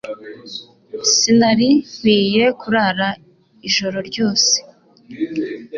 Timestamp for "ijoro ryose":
3.67-4.53